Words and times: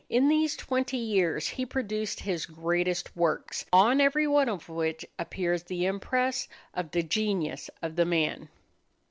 In 0.09 0.29
these 0.29 0.57
twenty 0.57 0.97
years 0.97 1.47
he 1.47 1.63
produced 1.63 2.21
his 2.21 2.47
greatest 2.47 3.15
works, 3.15 3.67
on 3.71 4.01
every 4.01 4.25
one 4.25 4.49
of 4.49 4.67
which 4.67 5.05
appears 5.19 5.61
the 5.61 5.85
impress 5.85 6.47
of 6.73 6.89
the 6.89 7.03
genius 7.03 7.69
of 7.83 7.95
the 7.97 8.05
man. 8.05 8.49